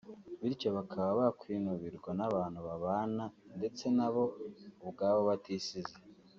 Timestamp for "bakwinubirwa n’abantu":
1.21-2.59